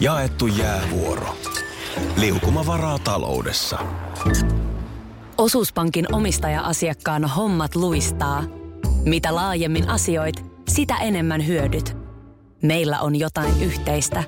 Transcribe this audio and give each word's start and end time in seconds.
Jaettu 0.00 0.46
jäävuoro. 0.46 1.36
Liukuma 2.16 2.66
varaa 2.66 2.98
taloudessa. 2.98 3.78
Osuuspankin 5.38 6.14
omistaja-asiakkaan 6.14 7.24
hommat 7.24 7.74
luistaa. 7.74 8.44
Mitä 9.04 9.34
laajemmin 9.34 9.88
asioit, 9.88 10.44
sitä 10.68 10.96
enemmän 10.96 11.46
hyödyt. 11.46 11.96
Meillä 12.62 13.00
on 13.00 13.16
jotain 13.16 13.62
yhteistä. 13.62 14.24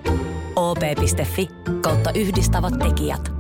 op.fi 0.57 1.49
kautta 1.81 2.11
yhdistävät 2.13 2.75
tekijät. 2.79 3.33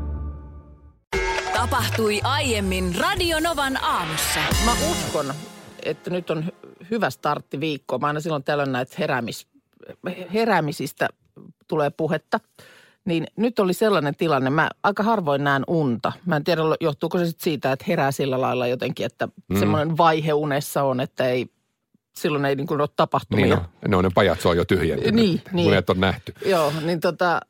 Tapahtui 1.52 2.20
aiemmin 2.22 2.94
Radionovan 2.98 3.84
aamussa. 3.84 4.40
Mä 4.64 4.72
uskon, 4.90 5.34
että 5.82 6.10
nyt 6.10 6.30
on 6.30 6.44
hy- 6.44 6.86
hyvä 6.90 7.10
startti 7.10 7.60
viikko. 7.60 7.98
Mä 7.98 8.06
aina 8.06 8.20
silloin 8.20 8.44
tällöin 8.44 8.72
näitä 8.72 8.94
heräämis, 8.98 9.46
heräämisistä 10.32 11.08
tulee 11.70 11.90
puhetta. 11.90 12.40
Niin 13.04 13.26
nyt 13.36 13.58
oli 13.58 13.72
sellainen 13.74 14.16
tilanne, 14.16 14.50
mä 14.50 14.70
aika 14.82 15.02
harvoin 15.02 15.44
näen 15.44 15.64
unta. 15.66 16.12
Mä 16.26 16.36
en 16.36 16.44
tiedä, 16.44 16.62
johtuuko 16.80 17.18
se 17.18 17.26
sit 17.26 17.40
siitä, 17.40 17.72
että 17.72 17.84
herää 17.88 18.12
sillä 18.12 18.40
lailla 18.40 18.66
jotenkin, 18.66 19.06
että 19.06 19.28
mm. 19.48 19.58
semmoinen 19.58 19.96
vaihe 19.96 20.32
unessa 20.32 20.82
on, 20.82 21.00
että 21.00 21.28
ei, 21.28 21.46
silloin 22.16 22.44
ei 22.44 22.56
niin 22.56 22.66
kuin 22.66 22.80
ole 22.80 22.88
tapahtumia. 22.96 23.60
Niin 23.86 23.94
on 23.94 24.04
ne 24.04 24.10
pajat, 24.14 24.40
se 24.40 24.48
on 24.48 24.56
jo 24.56 24.64
tyhjentynyt. 24.64 25.14
Niin, 25.14 25.42
niin. 25.52 25.68
Unet 25.68 25.90
on 25.90 26.00
nähty. 26.00 26.34
Joo, 26.44 26.72
niin 26.84 27.00
tota, 27.00 27.40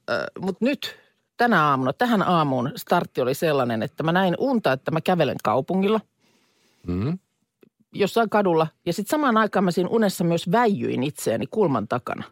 mutta 0.40 0.64
nyt 0.64 0.96
tänä 1.36 1.64
aamuna, 1.64 1.92
tähän 1.92 2.22
aamuun 2.22 2.72
startti 2.76 3.20
oli 3.20 3.34
sellainen, 3.34 3.82
että 3.82 4.02
mä 4.02 4.12
näin 4.12 4.34
unta, 4.38 4.72
että 4.72 4.90
mä 4.90 5.00
kävelen 5.00 5.36
kaupungilla 5.44 6.00
Mm. 6.86 7.18
jossain 7.92 8.30
kadulla. 8.30 8.66
Ja 8.86 8.92
sitten 8.92 9.10
samaan 9.10 9.36
aikaan 9.36 9.64
mä 9.64 9.70
siinä 9.70 9.90
unessa 9.90 10.24
myös 10.24 10.52
väijyin 10.52 11.02
itseäni 11.02 11.46
kulman 11.50 11.88
takana. 11.88 12.24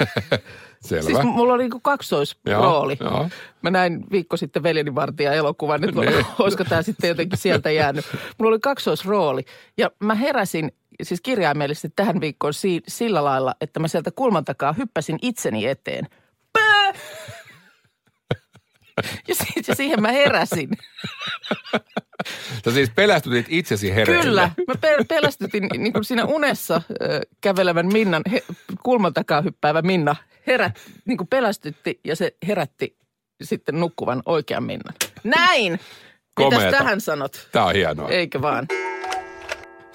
Selvä. 0.86 1.02
Siis 1.04 1.22
mulla 1.24 1.52
oli 1.54 1.62
niinku 1.62 1.80
kaksoisrooli. 1.80 2.96
Joo, 3.00 3.10
joo. 3.10 3.28
Mä 3.62 3.70
näin 3.70 4.04
viikko 4.10 4.36
sitten 4.36 4.62
veljeni 4.62 4.94
vartija 4.94 5.32
elokuvan, 5.32 5.84
että 5.84 6.00
Niin. 6.00 6.26
olisiko 6.38 6.64
tämä 6.64 6.82
sitten 6.82 7.08
jotenkin 7.08 7.38
sieltä 7.38 7.70
jäänyt. 7.70 8.04
Mulla 8.38 8.48
oli 8.50 8.60
kaksoisrooli 8.60 9.44
ja 9.78 9.90
mä 10.00 10.14
heräsin 10.14 10.72
siis 11.02 11.20
kirjaimellisesti 11.20 11.92
tähän 11.96 12.20
viikkoon 12.20 12.54
si- 12.54 12.82
sillä 12.88 13.24
lailla, 13.24 13.54
että 13.60 13.80
mä 13.80 13.88
sieltä 13.88 14.10
kulman 14.10 14.44
takaa 14.44 14.72
hyppäsin 14.72 15.18
itseni 15.22 15.66
eteen. 15.66 16.06
Pää! 16.52 16.92
Ja, 19.28 19.34
si- 19.34 19.62
ja 19.68 19.74
siihen 19.74 20.02
mä 20.02 20.12
heräsin. 20.12 20.68
Sä 22.64 22.70
siis 22.70 22.90
pelästytit 22.90 23.46
itsesi 23.48 23.94
hereille. 23.94 24.22
Kyllä, 24.24 24.50
mä 24.68 24.74
pe- 24.80 25.04
pelästytin 25.08 25.68
niin 25.78 25.92
kuin 25.92 26.04
siinä 26.04 26.24
unessa 26.24 26.74
äh, 26.76 26.82
kävelevän 27.40 27.86
Minnan, 27.86 28.22
he, 28.32 28.42
kulman 28.82 29.14
takaa 29.14 29.40
hyppäävä 29.40 29.82
Minna 29.82 30.16
herät, 30.46 30.78
niin 31.04 31.18
kuin 31.18 31.28
pelästytti 31.28 32.00
ja 32.04 32.16
se 32.16 32.36
herätti 32.46 32.96
sitten 33.42 33.80
nukkuvan 33.80 34.22
oikean 34.26 34.64
Minnan. 34.64 34.94
Näin! 35.24 35.72
Mitäs 35.72 36.54
Komeeta. 36.54 36.78
tähän 36.78 37.00
sanot? 37.00 37.48
Tää 37.52 37.64
on 37.64 37.74
hienoa. 37.74 38.08
Eikö 38.08 38.42
vaan? 38.42 38.66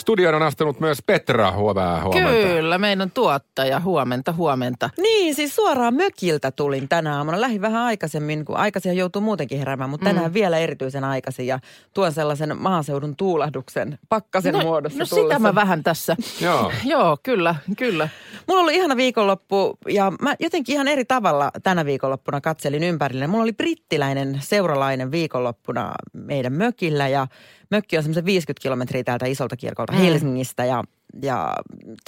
Studioon 0.02 0.36
on 0.36 0.42
astunut 0.44 0.80
myös 0.80 0.98
Petra 1.06 1.52
Huovää 1.52 2.04
huomenta. 2.04 2.32
Kyllä, 2.32 2.78
meidän 2.78 3.12
tuottaja. 3.12 3.80
Huomenta, 3.80 4.32
huomenta. 4.34 4.90
Niin, 4.98 5.36
siis 5.36 5.56
suoraan 5.56 5.94
mökiltä 5.96 6.52
tulin 6.52 6.90
tänä 6.90 7.18
aamuna. 7.18 7.42
Lähdin 7.42 7.62
vähän 7.62 7.82
aikaisemmin, 7.82 8.46
kun 8.46 8.58
aikaisin 8.58 8.98
joutuu 8.98 9.22
muutenkin 9.22 9.60
heräämään, 9.60 9.90
mutta 9.90 10.04
tänään 10.04 10.28
Mm. 10.28 10.34
vielä 10.34 10.58
erityisen 10.58 11.04
aikaisin. 11.04 11.48
Ja 11.48 11.60
tuon 11.94 12.12
sellaisen 12.12 12.58
maaseudun 12.58 13.16
tuulahduksen 13.16 14.00
pakkasen 14.10 14.54
no, 14.54 14.62
muodossa 14.62 15.00
no 15.00 15.06
tullessa. 15.06 15.28
sitä 15.36 15.40
mä 15.40 15.56
vähän 15.56 15.84
tässä. 15.84 16.16
Joo. 16.42 16.72
Joo, 16.86 17.18
kyllä, 17.24 17.56
kyllä. 17.78 18.10
Mulla 18.48 18.62
oli 18.64 18.76
ihana 18.76 18.96
viikonloppu 18.98 19.78
ja 19.90 20.12
mä 20.22 20.36
jotenkin 20.40 20.74
ihan 20.74 20.88
eri 20.88 21.06
tavalla 21.06 21.52
tänä 21.64 21.86
viikonloppuna 21.86 22.42
katselin 22.42 22.84
ympärille. 22.84 23.28
Mulla 23.28 23.44
oli 23.44 23.54
brittiläinen 23.54 24.38
seuralainen 24.44 25.12
viikonloppuna 25.12 25.92
meidän 26.14 26.54
mökillä 26.54 27.08
ja 27.08 27.28
mökki 27.72 27.98
on 27.98 28.04
semmoisen 28.04 28.26
50 28.26 28.62
kilometriä 28.62 29.04
täältä 29.04 29.26
isolta 29.26 29.58
kirkolta 29.58 29.94
Mm. 29.94 30.00
Helsingistä 30.00 30.66
ja 30.66 30.84
ja 31.22 31.54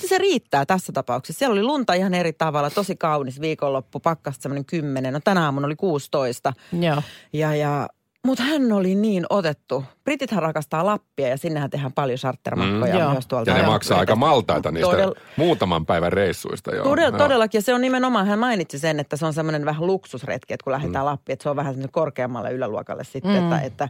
se 0.02 0.18
riittää 0.18 0.66
tässä 0.66 0.92
tapauksessa. 0.94 1.40
Siellä 1.40 1.54
oli 1.54 1.64
lunta 1.64 1.94
ihan 1.94 2.14
eri 2.14 2.34
tavalla, 2.34 2.70
tosi 2.70 2.96
kaunis 2.96 3.42
viikonloppu, 3.42 4.00
pakkasta 4.00 4.42
semmoinen 4.42 4.66
10, 4.66 5.14
no 5.14 5.20
tänä 5.24 5.46
aamuna 5.46 5.66
oli 5.66 5.76
16. 5.76 6.54
Joo. 6.82 7.02
Ja, 7.34 7.56
ja, 7.56 7.90
mutta 8.28 8.44
hän 8.44 8.72
oli 8.72 8.96
niin 8.96 9.26
otettu. 9.30 9.84
Britithän 10.04 10.42
rakastaa 10.42 10.86
Lappia 10.86 11.28
ja 11.28 11.38
sinnehän 11.38 11.70
tehdään 11.70 11.94
paljon 11.94 12.18
chartermatkoja 12.20 12.94
Mm, 12.94 13.00
joo. 13.00 13.12
myös 13.12 13.28
tuolta. 13.28 13.52
Ja 13.52 13.58
ne 13.58 13.64
maksaa 13.66 14.00
aika 14.00 14.16
maltaita 14.16 14.72
niistä 14.72 14.92
Todella- 14.92 15.20
muutaman 15.38 15.86
päivän 15.86 16.14
reissuista. 16.14 16.76
Joo. 16.76 16.84
Todella, 16.84 17.10
Joo. 17.10 17.18
todellakin, 17.18 17.58
ja 17.58 17.62
se 17.62 17.74
on 17.74 17.82
nimenomaan, 17.82 18.28
hän 18.28 18.40
mainitsi 18.40 18.80
sen, 18.80 19.00
että 19.00 19.18
se 19.18 19.26
on 19.26 19.34
semmoinen 19.34 19.66
vähän 19.66 19.88
luksusretki, 19.88 20.54
että 20.54 20.64
kun 20.64 20.72
lähdetään 20.74 21.06
mm. 21.06 21.10
Lappiin, 21.10 21.34
että 21.34 21.44
se 21.44 21.50
on 21.50 21.56
vähän 21.56 21.74
semmoinen 21.74 21.92
korkeammalle 21.92 22.52
yläluokalle 22.52 23.04
sitten. 23.04 23.32
Mm. 23.32 23.38
Että, 23.52 23.60
että, 23.66 23.90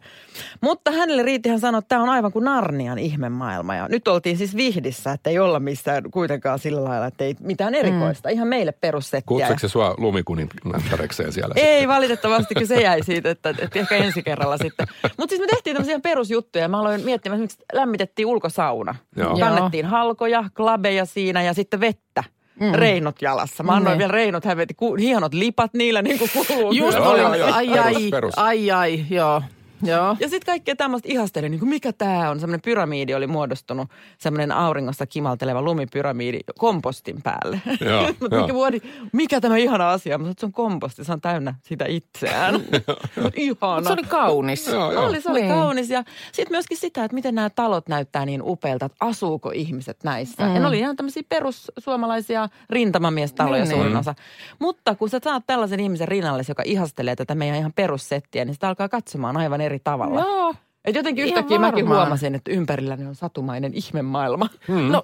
mutta 0.62 0.92
hänelle 0.92 1.24
riitti, 1.24 1.50
hän 1.50 1.60
sanoi, 1.60 1.80
että 1.80 1.90
tämä 1.90 2.04
on 2.04 2.10
aivan 2.10 2.32
kuin 2.32 2.46
Narnian 2.46 3.00
ihmemaailma. 3.00 3.76
Ja 3.76 3.88
nyt 3.88 4.08
oltiin 4.08 4.38
siis 4.38 4.56
Vihdissä, 4.56 5.12
että 5.12 5.30
ei 5.30 5.40
olla 5.40 5.60
missään 5.60 6.04
kuitenkaan 6.12 6.60
sillä 6.60 6.84
lailla, 6.84 7.06
että 7.08 7.24
ei 7.24 7.36
mitään 7.40 7.76
erikoista. 7.76 8.30
Mm. 8.30 8.34
Ihan 8.34 8.48
meille 8.48 8.72
perussettiä. 8.72 9.28
Kutsuiko 9.28 9.60
se 9.60 9.68
sua 9.68 9.96
lumikuningattarekseen 9.98 11.34
siellä? 11.34 11.54
Ei 11.58 11.88
valitettavasti, 11.88 12.54
kyllä 12.56 12.68
se 12.68 12.82
jäi 12.82 13.04
siitä, 13.04 13.30
että, 13.30 13.50
että 13.50 13.80
ehkä 13.80 13.96
ensi 14.06 14.23
kerralla 14.24 14.58
sitten. 14.58 14.88
Mutta 15.18 15.30
siis 15.36 15.42
me 15.42 15.48
tehtiin 15.48 15.76
tämmöisiä 15.76 16.00
perusjuttuja. 16.00 16.68
Mä 16.68 16.80
aloin 16.80 17.02
miettimään, 17.06 17.36
esimerkiksi 17.36 17.66
lämmitettiin 17.74 18.26
ulkosauna. 18.26 18.96
Joo. 19.16 19.38
Kannettiin 19.40 19.86
halkoja, 19.86 20.44
klabeja 20.58 21.06
siinä 21.06 21.44
ja 21.44 21.54
sitten 21.54 21.80
vettä. 21.80 22.24
Mm. 22.60 22.72
Reinot 22.74 23.22
jalassa. 23.22 23.64
Mä 23.64 23.72
annoin 23.76 23.96
Mm. 23.96 24.00
vielä 24.00 24.12
reinot, 24.12 24.46
hän 24.46 24.58
veti 24.58 24.74
ku, 24.74 24.96
hienot 24.96 25.34
lipat 25.34 25.74
niillä 25.74 26.02
niin 26.02 26.20
kuin 26.20 26.30
kuuluu. 26.48 26.72
Just 26.72 26.98
Joo, 26.98 27.10
oli, 27.10 27.20
joo, 27.20 27.34
joo. 27.36 27.50
ai 27.54 27.68
Perus, 27.68 27.86
ai, 27.86 28.10
perus. 28.12 28.34
ai 28.38 28.72
ai, 28.72 29.06
joo. 29.10 29.42
Joo. 29.84 30.16
Ja 30.20 30.30
sitten 30.30 30.46
kaikkea 30.46 30.76
tämmöistä 30.76 31.10
ihastelin, 31.12 31.52
niin 31.52 31.60
kuin 31.60 31.70
mikä 31.70 31.94
tämä 31.94 32.30
on. 32.30 32.40
Semmoinen 32.40 32.62
pyramiidi 32.62 33.14
oli 33.14 33.28
muodostunut, 33.28 33.88
semmoinen 34.18 34.52
auringossa 34.52 35.06
kimalteleva 35.06 35.62
lumipyramiidi 35.62 36.40
kompostin 36.58 37.22
päälle. 37.22 37.62
Joo, 37.86 38.08
mikä, 38.42 38.54
vuodi, 38.54 38.80
mikä 39.14 39.42
tämä 39.42 39.58
ihana 39.58 39.92
asia? 39.92 40.18
Mutta 40.18 40.34
se 40.40 40.46
on 40.46 40.52
komposti, 40.52 41.04
se 41.04 41.12
on 41.14 41.22
täynnä 41.22 41.56
sitä 41.64 41.86
itseään. 41.88 42.54
Mut 43.24 43.34
ihana. 43.38 43.88
Se 43.88 43.94
oli 43.94 44.04
kaunis. 44.04 44.68
Joo, 44.68 44.92
joo. 44.92 45.06
Oli, 45.06 45.22
se 45.22 45.32
oli 45.32 45.42
Niin. 45.42 45.54
kaunis. 45.54 45.90
Ja 45.90 46.04
sitten 46.32 46.54
myöskin 46.56 46.78
sitä, 46.78 47.04
että 47.04 47.16
miten 47.16 47.36
nämä 47.36 47.50
talot 47.50 47.88
näyttää 47.88 48.26
niin 48.26 48.42
upeilta, 48.44 48.86
että 48.86 48.98
asuuko 49.06 49.52
ihmiset 49.56 49.98
näissä. 50.04 50.44
Mm. 50.48 50.54
Ja 50.54 50.60
ne 50.60 50.68
oli 50.68 50.80
ihan 50.80 50.96
tämmöisiä 50.96 51.24
perussuomalaisia 51.30 52.50
rintamamiestaloja 52.70 53.64
Niin, 53.64 53.72
suurin 53.74 53.90
niin. 53.92 54.00
osa. 54.00 54.16
Mutta 54.60 54.96
kun 54.96 55.10
sä 55.10 55.20
saat 55.24 55.44
tällaisen 55.48 55.80
ihmisen 55.80 56.08
rinnalle, 56.08 56.44
joka 56.48 56.64
ihastelee 56.66 57.16
tätä 57.16 57.36
meidän 57.36 57.58
ihan 57.60 57.74
perussettiä, 57.74 58.46
niin 58.46 58.54
sitä 58.54 58.68
alkaa 58.68 58.90
katsomaan 58.90 59.38
aivan 59.38 59.62
eri 59.62 59.73
tavalla. 59.84 60.20
Joo. 60.22 60.56
Et 60.86 60.96
jotenkin 60.96 61.26
Ihan 61.26 61.38
yhtäkkiä 61.38 61.60
mäkin 61.60 61.86
varmaan. 61.86 62.00
huomasin, 62.06 62.36
että 62.36 62.52
ympärilläni 62.52 63.06
on 63.06 63.16
satumainen 63.16 63.74
ihmemaailma. 63.74 64.50
Mm. 64.68 64.92
No 64.92 65.04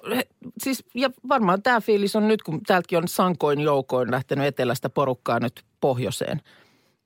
siis, 0.58 0.84
ja 0.94 1.10
varmaan 1.28 1.62
tämä 1.62 1.80
fiilis 1.80 2.16
on 2.16 2.28
nyt, 2.28 2.42
kun 2.42 2.60
täältäkin 2.66 2.98
on 2.98 3.08
sankoin 3.08 3.60
joukoin 3.60 4.10
lähtenyt 4.10 4.46
etelästä 4.46 4.88
porukkaa 4.90 5.40
nyt 5.40 5.64
pohjoiseen. 5.80 6.40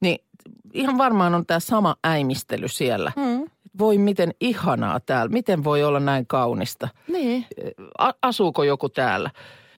Niin 0.00 0.18
ihan 0.72 0.98
varmaan 0.98 1.34
on 1.34 1.46
tämä 1.46 1.60
sama 1.60 1.96
äimistely 2.04 2.68
siellä. 2.68 3.12
Mm. 3.16 3.44
Voi 3.78 3.98
miten 3.98 4.34
ihanaa 4.40 5.00
täällä, 5.00 5.32
miten 5.32 5.64
voi 5.64 5.84
olla 5.84 6.00
näin 6.00 6.26
kaunista. 6.26 6.88
Niin. 7.08 7.46
A- 7.98 8.12
asuuko 8.22 8.64
joku 8.64 8.88
täällä? 8.88 9.30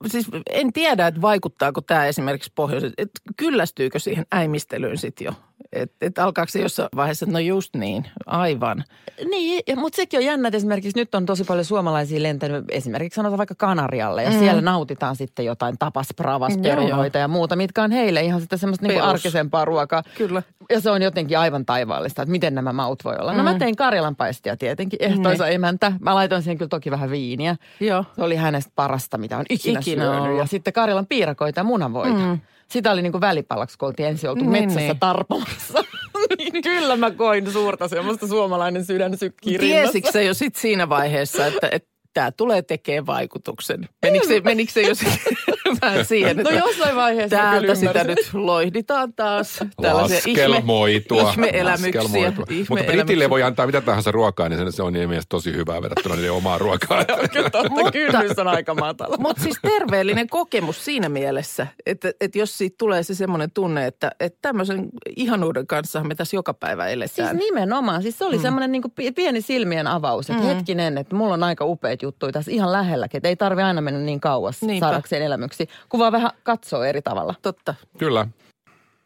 Siis 0.07 0.27
en 0.51 0.73
tiedä, 0.73 1.07
että 1.07 1.21
vaikuttaako 1.21 1.81
tämä 1.81 2.07
esimerkiksi 2.07 2.53
pohjoiseen, 2.55 2.93
että 2.99 3.21
kyllästyykö 3.37 3.99
siihen 3.99 4.27
äimistelyyn 4.33 4.99
sitten 4.99 5.25
jo. 5.25 5.33
Että 5.73 6.07
et 6.07 6.19
alkaako 6.19 6.51
se 6.51 6.61
jossain 6.61 6.89
vaiheessa, 6.97 7.25
että 7.25 7.33
no 7.33 7.39
just 7.39 7.75
niin, 7.75 8.07
aivan. 8.27 8.85
Niin, 9.31 9.63
ja, 9.69 9.77
mutta 9.77 9.97
sekin 9.97 10.19
on 10.19 10.25
jännä, 10.25 10.49
että 10.49 10.57
esimerkiksi 10.57 10.99
nyt 10.99 11.15
on 11.15 11.27
tosi 11.27 11.45
paljon 11.45 11.65
suomalaisia 11.65 12.23
lentänyt 12.23 12.65
esimerkiksi 12.69 13.17
sanotaan 13.17 13.39
vaikka 13.39 13.55
Kanarialle 13.55 14.23
ja 14.23 14.31
mm. 14.31 14.39
siellä 14.39 14.61
nautitaan 14.61 15.17
sitten 15.17 15.45
jotain 15.45 15.79
tapas, 15.79 16.09
pravas, 16.17 16.59
perunoita 16.63 17.19
ja 17.19 17.29
muuta, 17.29 17.57
mitkä 17.57 17.83
on 17.83 17.91
heille 17.91 18.21
ihan 18.21 18.41
sitä 18.41 18.57
semmoista 18.57 18.87
niinku 18.87 19.05
arkisempaa 19.05 19.65
ruokaa. 19.65 20.03
Kyllä. 20.17 20.43
Ja 20.71 20.81
se 20.81 20.91
on 20.91 21.03
jotenkin 21.03 21.39
aivan 21.39 21.67
taivaallista, 21.67 22.23
että 22.23 22.33
miten 22.33 22.55
nämä 22.55 22.73
maut 22.73 23.05
voi 23.05 23.17
olla. 23.21 23.33
No 23.33 23.43
mä 23.43 23.55
tein 23.55 23.77
karjalanpaistia 23.77 24.57
tietenkin, 24.57 24.99
ehtoisa 25.03 25.49
emäntä. 25.49 25.93
Mä 26.01 26.15
laitoin 26.15 26.43
siihen 26.43 26.59
kyllä 26.59 26.69
toki 26.69 26.91
vähän 26.91 27.11
viiniä. 27.11 27.57
Joo. 27.81 28.05
Se 28.17 28.23
oli 28.23 28.37
hänestä 28.37 28.73
parasta, 28.75 29.19
mitä 29.19 29.39
on 29.39 29.45
ikinä, 29.51 29.81
Ikinä 29.81 30.05
syönyt. 30.05 30.39
Ja 30.39 30.47
sitten 30.47 30.73
Karjalan 30.73 31.07
piirakoita 31.07 31.61
ja 31.61 31.65
munavoita. 31.65 32.19
Mm. 32.19 32.41
Sitä 32.71 32.93
oli 32.93 33.03
niin 33.03 33.13
kuin 33.13 33.21
välipallaksi, 33.21 33.79
kun 33.79 33.87
oltiin 33.89 34.09
ensin 34.09 34.31
oltu 34.31 34.41
Niin, 34.41 34.51
metsässä 34.51 34.81
niin. 34.81 34.99
tarpomassa. 34.99 35.85
niin 36.39 36.63
kyllä 36.63 36.97
mä 36.97 37.11
koin 37.11 37.53
suurta 37.53 37.89
semmoista 37.89 38.27
suomalainen 38.27 38.85
sydän 38.85 39.19
sykkii. 39.19 39.59
Tiesitkö 39.59 40.13
sä 40.13 40.23
jo 40.23 40.35
sit 40.35 40.57
siinä 40.57 40.89
vaiheessa, 40.89 41.47
että, 41.47 41.69
että 41.73 41.89
tämä 42.17 42.31
tulee 42.33 42.63
tekemään 42.63 43.07
vaikutuksen. 43.07 43.89
Menikö 44.03 44.27
se, 44.27 44.41
menikö 44.41 44.73
se 44.73 44.81
jos 44.81 44.99
vähän 45.83 46.05
siihen, 46.05 46.37
No 46.37 46.43
että 46.51 46.55
jossain 46.55 46.97
vaiheessa 46.97 47.37
täältä 47.37 47.61
kyllä 47.61 47.75
sitä 47.75 48.05
nyt 48.05 48.19
loihditaan 48.33 49.13
taas. 49.13 49.59
Tällaisia 49.83 50.17
Laskelmoitua. 50.17 51.31
ihme-elämyksiä. 51.31 52.03
Laskelmoitua. 52.03 52.47
Mutta. 52.69 52.85
Britille 52.85 53.31
voi 53.31 53.43
antaa 53.43 53.67
mitä 53.67 53.81
tahansa 53.81 54.11
ruokaa, 54.11 54.49
niin 54.49 54.59
se- 54.59 54.77
se 54.77 54.83
on 54.83 54.93
niin 54.93 55.09
mielestä 55.09 55.29
tosi 55.29 55.53
hyvää 55.53 55.83
verrattuna 55.83 56.15
niiden 56.15 56.33
omaa 56.33 56.59
ruokaa. 56.59 57.05
Kyllä 57.33 57.51
totta, 57.51 57.93
kynnys 57.93 58.39
on 58.39 58.49
aika 58.49 58.75
matala. 58.75 59.17
Mutta 59.19 59.43
siis 59.43 59.59
terveellinen 59.63 60.29
kokemus 60.29 60.85
siinä 60.85 61.09
mielessä, 61.09 61.67
että, 61.87 62.13
että 62.21 62.39
jos 62.39 62.59
siitä 62.59 62.75
tulee 62.79 63.03
se 63.03 63.15
semmoinen 63.15 63.51
tunne, 63.51 63.87
että, 63.87 64.11
että 64.21 64.39
tämmöisen 64.43 64.89
ihanuuden 65.17 65.67
kanssa 65.67 66.05
me 66.05 66.15
tässä 66.15 66.37
joka 66.37 66.55
päivä 66.55 66.85
Siis 66.85 66.95
eletään. 66.95 67.37
nimenomaan. 67.37 68.03
Siis 68.03 68.19
se 68.19 68.25
oli 68.25 68.37
mm. 68.37 68.43
semmoinen 68.43 68.73
niin 68.73 69.15
pieni 69.15 69.41
silmien 69.41 69.87
avaus, 69.87 70.31
että 70.31 70.43
mm. 70.43 70.49
hetkinen, 70.49 70.99
että 70.99 71.17
mulla 71.17 71.35
on 71.35 71.43
aika 71.43 71.65
upeat 71.65 72.03
juttuja 72.07 72.33
tässä 72.33 72.51
ihan 72.53 72.73
lähelläkin. 72.73 73.19
Että 73.19 73.29
ei 73.29 73.37
tarvi 73.37 73.63
aina 73.63 73.81
mennä 73.81 74.01
niin 74.01 74.21
kauas 74.21 74.63
Niinpä. 74.63 74.87
saadakseen 74.87 75.23
elämyksiä, 75.23 75.67
kun 75.89 76.01
vaan 76.01 76.13
vähän 76.13 76.31
katsoo 76.43 76.83
eri 76.83 77.03
tavalla. 77.03 77.35
Totta. 77.43 77.75
Kyllä. 77.99 78.27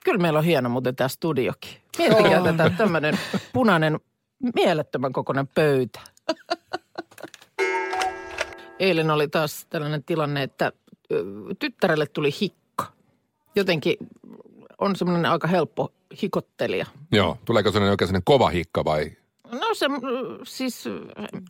Kyllä 0.04 0.18
meillä 0.18 0.38
on 0.38 0.44
hieno 0.44 0.68
muuten 0.68 0.96
tämä 0.96 1.08
studiokin. 1.08 1.70
Miettikää 1.98 2.42
tätä 2.44 2.70
tämmöinen 2.78 3.18
punainen, 3.52 4.00
mielettömän 4.54 5.12
kokoinen 5.12 5.48
pöytä. 5.48 6.00
Eilen 8.78 9.10
oli 9.10 9.28
taas 9.28 9.66
tällainen 9.70 10.04
tilanne, 10.04 10.42
että 10.42 10.72
tyttärelle 11.58 12.06
tuli 12.06 12.30
hikka. 12.40 12.84
Jotenkin 13.56 13.96
on 14.78 14.96
semmoinen 14.96 15.30
aika 15.30 15.48
helppo 15.48 15.92
hikottelija. 16.22 16.86
Joo. 17.12 17.38
Tuleeko 17.44 17.70
sellainen 17.70 17.90
oikein 17.90 18.08
sellainen 18.08 18.24
kova 18.24 18.48
hikka 18.48 18.84
vai? 18.84 19.12
No 19.52 19.74
se, 19.74 19.86
siis... 20.44 20.86
en 20.86 20.92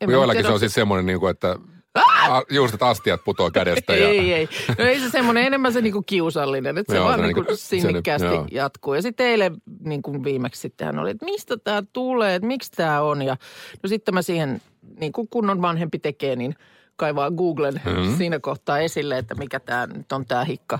mä 0.06 0.12
Joillakin 0.12 0.38
tiedä, 0.38 0.48
se 0.48 0.52
on 0.52 0.60
siis 0.60 0.74
semmoinen, 0.74 1.06
niin 1.06 1.20
kuin, 1.20 1.30
että 1.30 1.56
a- 1.94 2.42
just, 2.50 2.74
että 2.74 2.88
astiat 2.88 3.24
putoo 3.24 3.50
kädestä. 3.50 3.96
Ja, 3.96 4.08
Ei, 4.08 4.32
ei. 4.32 4.48
No 4.78 4.84
ei 4.84 5.00
se 5.00 5.10
semmoinen, 5.10 5.44
enemmän 5.44 5.72
se 5.72 5.80
niinku 5.80 6.02
kiusallinen, 6.02 6.78
että 6.78 6.92
se 6.92 6.96
Joo, 6.96 7.06
vaan 7.06 7.18
se 7.18 7.26
niinku 7.26 7.40
niinku- 7.40 7.56
se 7.56 7.66
sinnikkäästi 7.66 8.26
joo. 8.28 8.46
jatkuu. 8.50 8.94
Ja 8.94 9.02
sitten 9.02 9.26
eilen 9.26 9.56
niinku 9.84 10.24
viimeksi 10.24 10.60
sitten 10.60 10.86
hän 10.86 10.98
oli, 10.98 11.10
että 11.10 11.24
mistä 11.24 11.56
tämä 11.56 11.82
tulee, 11.92 12.34
että 12.34 12.46
miksi 12.46 12.72
tämä 12.72 13.00
on. 13.00 13.22
Ja 13.22 13.36
no 13.82 13.88
sitten 13.88 14.14
mä 14.14 14.22
siihen, 14.22 14.62
niin 15.00 15.12
kuin 15.12 15.28
kunnon 15.28 15.62
vanhempi 15.62 15.98
tekee, 15.98 16.36
niin 16.36 16.54
kaivaa 16.96 17.30
Googlen 17.30 17.80
mm-hmm. 17.84 18.16
siinä 18.16 18.38
kohtaa 18.38 18.78
esille, 18.78 19.18
että 19.18 19.34
mikä 19.34 19.60
tämä 19.60 19.86
nyt 19.86 20.12
on 20.12 20.26
tämä 20.26 20.44
hikka 20.44 20.78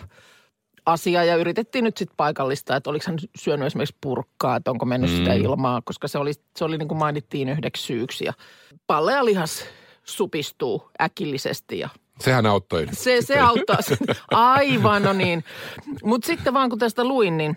asia. 0.86 1.24
Ja 1.24 1.36
yritettiin 1.36 1.84
nyt 1.84 1.96
sitten 1.96 2.16
paikallista, 2.16 2.76
että 2.76 2.90
oliko 2.90 3.04
hän 3.08 3.18
syönyt 3.38 3.66
esimerkiksi 3.66 3.96
purkkaa, 4.00 4.56
että 4.56 4.70
onko 4.70 4.86
mennyt 4.86 5.10
mm. 5.10 5.16
sitä 5.16 5.32
ilmaa, 5.32 5.82
koska 5.84 6.08
se 6.08 6.18
oli, 6.18 6.32
se 6.56 6.64
oli 6.64 6.78
niin 6.78 6.88
kuin 6.88 6.98
mainittiin 6.98 7.48
yhdeksi 7.48 7.82
syyksi. 7.82 8.24
Ja 8.24 8.32
pallea 8.86 9.24
lihas 9.24 9.64
supistuu 10.04 10.90
äkillisesti 11.00 11.78
ja 11.78 11.88
Sehän 12.20 12.46
auttoi. 12.46 12.86
se, 12.92 13.22
se 13.22 13.38
auttaa. 13.38 13.78
Aivan, 14.30 15.02
no 15.02 15.12
niin. 15.12 15.44
Mutta 16.04 16.26
sitten 16.26 16.54
vaan 16.54 16.70
kun 16.70 16.78
tästä 16.78 17.04
luin, 17.04 17.36
niin 17.36 17.56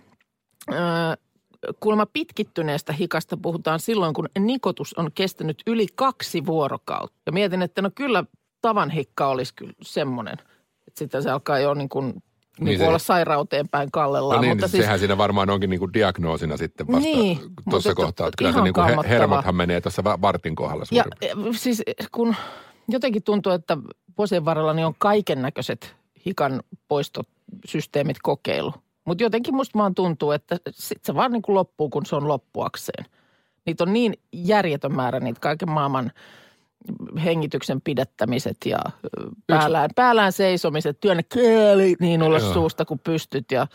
äh, 0.73 1.17
kuulemma 1.79 2.05
pitkittyneestä 2.05 2.93
hikasta 2.93 3.37
puhutaan 3.37 3.79
silloin, 3.79 4.13
kun 4.13 4.29
nikotus 4.39 4.93
on 4.93 5.11
kestänyt 5.15 5.63
yli 5.67 5.87
kaksi 5.95 6.45
vuorokautta. 6.45 7.21
Ja 7.25 7.31
mietin, 7.31 7.61
että 7.61 7.81
no 7.81 7.91
kyllä 7.95 8.23
tavan 8.61 8.89
hikka 8.89 9.27
olisi 9.27 9.53
kyllä 9.55 9.73
semmoinen. 9.81 10.33
Että 10.87 10.99
sitten 10.99 11.23
se 11.23 11.29
alkaa 11.29 11.59
jo 11.59 11.73
niin 11.73 11.89
kuin, 11.89 12.23
niin 12.59 12.65
Niin 12.65 12.77
kuin 12.77 12.85
se- 12.85 12.88
olla 12.88 13.00
sairauteen 13.00 13.69
päin 13.69 13.91
kallellaan. 13.91 14.35
No 14.38 14.41
niin, 14.41 14.51
mutta 14.51 14.67
siis, 14.67 14.83
sehän 14.83 15.00
siinä 15.00 15.17
varmaan 15.17 15.50
onkin 15.50 15.69
niinku 15.69 15.94
diagnoosina 15.94 16.57
sitten 16.57 16.88
vasta 16.88 17.00
Niin, 17.09 17.39
tuossa 17.69 17.95
kohtaa. 17.95 18.27
että 18.27 18.38
kyllä 18.38 18.51
se 18.51 18.61
he, 18.63 18.71
kammottavaa. 18.71 19.03
hermothan 19.03 19.55
menee 19.55 19.81
tuossa 19.81 20.03
va- 20.03 20.21
vartin 20.21 20.55
kohdalla 20.55 20.85
Ja 20.91 21.03
suurin 21.03 21.47
eh, 21.50 21.55
siis 21.55 21.83
kun 22.11 22.35
jotenkin 22.88 23.23
tuntuu, 23.23 23.51
että 23.51 23.77
vuosien 24.17 24.45
varrella 24.45 24.73
niin 24.73 24.85
on 24.85 24.95
kaiken 24.97 25.41
näköiset 25.41 25.95
hikan 26.25 26.61
poistosysteemit 26.88 28.17
kokeilu. 28.23 28.73
Mutta 29.05 29.23
jotenkin 29.23 29.55
musta 29.55 29.79
vaan 29.79 29.95
tuntuu, 29.95 30.31
että 30.31 30.57
sit 30.71 31.05
se 31.05 31.15
vaan 31.15 31.31
niin 31.31 31.41
kuin 31.41 31.53
loppuu, 31.55 31.89
kun 31.89 32.05
se 32.05 32.15
on 32.15 32.27
loppuakseen. 32.27 33.05
Niitä 33.65 33.83
on 33.83 33.94
niin 33.94 34.13
järjetön 34.33 34.95
määrä 34.95 35.19
niitä 35.19 35.39
kaiken 35.39 35.69
maailman 35.71 36.11
hengityksen 37.24 37.81
pidättämiset 37.81 38.57
ja 38.65 38.80
päällään, 39.47 39.89
päällään 39.95 40.31
seisomiset, 40.31 41.00
työnnä 41.00 41.24
kieli 41.24 41.95
niin 42.00 42.24
ulos 42.24 42.44
Joo. 42.44 42.53
suusta 42.53 42.85
kuin 42.85 43.00
pystyt 43.00 43.51
ja 43.51 43.68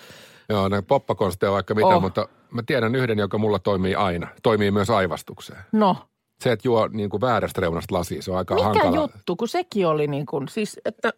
Joo, 0.49 0.69
ne 0.69 0.82
poppakonsteja 0.82 1.52
vaikka 1.52 1.75
mitä, 1.75 1.87
Oh. 1.87 2.02
mutta 2.02 2.28
mä 2.50 2.62
tiedän 2.66 2.94
yhden, 2.94 3.19
joka 3.19 3.38
mulla 3.38 3.58
toimii 3.58 3.94
aina. 3.94 4.28
Toimii 4.43 4.70
myös 4.70 4.90
aivastukseen. 4.90 5.58
no, 5.72 5.96
Se, 6.43 6.52
että 6.52 6.69
juo 6.69 6.88
niin 6.88 7.10
kuin 7.10 7.20
väärästä 7.20 7.60
reunasta 7.60 7.94
lasia, 7.94 8.22
se 8.22 8.31
on 8.31 8.37
aika 8.38 8.55
mikä 8.55 8.64
hankala. 8.66 8.96
juttu, 8.96 9.37
kun 9.37 9.49
sekin 9.49 9.87
oli 9.87 10.06
niin 10.06 10.26
kuin, 10.26 10.49
siis 10.49 10.81
että 10.84 11.12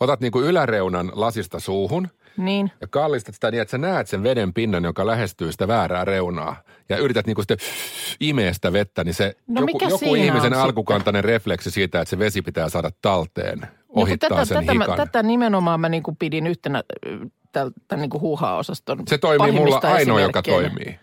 Otat 0.00 0.20
niin 0.20 0.32
kuin 0.32 0.44
yläreunan 0.44 1.12
lasista 1.14 1.60
suuhun 1.60 2.08
niin, 2.38 2.70
ja 2.80 2.86
kallistat 2.86 3.34
sitä 3.34 3.50
niin, 3.50 3.60
että 3.60 3.70
sä 3.70 3.78
näet 3.78 4.06
sen 4.06 4.22
veden 4.22 4.54
pinnan, 4.54 4.84
joka 4.84 5.06
lähestyy 5.06 5.52
sitä 5.52 5.68
väärää 5.68 6.04
reunaa. 6.04 6.56
Ja 6.88 6.96
yrität 6.96 7.26
niin 7.26 7.34
kuin 7.34 7.44
sitten 7.48 7.68
imeä 8.20 8.52
sitä 8.52 8.72
vettä, 8.72 9.04
niin 9.04 9.14
se 9.14 9.36
No 9.46 9.60
joku, 9.60 9.78
joku 9.88 10.14
ihmisen 10.14 10.42
sitten? 10.42 10.60
alkukantainen 10.60 11.24
refleksi 11.24 11.70
siitä, 11.70 12.00
että 12.00 12.10
se 12.10 12.18
vesi 12.18 12.42
pitää 12.42 12.68
saada 12.68 12.90
talteen, 13.02 13.58
No 13.60 13.66
kun 13.88 14.02
ohittaa 14.02 14.28
tätä, 14.28 14.44
sen 14.44 14.66
tätä, 14.66 14.74
mä, 14.74 14.84
hikan. 14.84 14.96
tätä 14.96 15.22
nimenomaan 15.22 15.80
mä 15.80 15.88
niin 15.88 16.02
kuin 16.02 16.16
pidin 16.16 16.46
yhtenä 16.46 16.82
tämän 17.52 18.00
niin 18.00 18.10
kuin 18.10 18.20
huuhaa-osaston 18.20 19.02
Se 19.08 19.18
toimii 19.18 19.52
mulla 19.52 19.80
ainoa, 19.82 20.20
joka 20.20 20.42
toimii. 20.42 20.98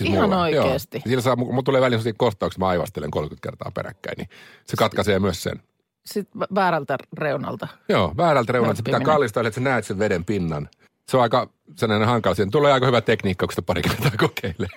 Ihan 0.00 0.22
mulla, 0.22 0.40
oikeesti? 0.40 0.96
Joo. 0.98 1.02
Sillä 1.08 1.22
saa, 1.22 1.36
mulla 1.36 1.62
tulee 1.62 1.80
välillä 1.80 2.12
kohtauksia, 2.16 2.58
mä 2.58 2.68
aivastelen 2.68 3.10
30 3.10 3.48
kertaa 3.48 3.70
peräkkäin, 3.74 4.14
niin 4.18 4.28
se 4.64 4.76
katkaisee 4.76 5.18
myös 5.18 5.42
sen. 5.42 5.62
Sitten 6.06 6.42
vä- 6.42 6.46
väärältä 6.54 6.96
reunalta. 7.18 7.68
Joo, 7.88 8.14
väärältä 8.16 8.52
reunalta 8.52 8.76
se 8.76 8.82
pitää 8.82 9.00
kallistaa, 9.00 9.40
että 9.46 9.54
sä 9.54 9.60
näet 9.60 9.84
sen 9.84 9.98
veden 9.98 10.24
pinnan. 10.24 10.68
Se 11.08 11.16
on 11.16 11.22
aika 11.22 11.48
sellainen 11.76 12.08
hankala. 12.08 12.34
Siihen 12.34 12.50
tulee 12.50 12.72
aika 12.72 12.86
hyvä 12.86 13.00
tekniikka, 13.00 13.46
kun 13.46 13.52
sitä 13.52 13.62
pari 13.62 13.82
kertaa 13.82 14.10
kokeilee. 14.28 14.68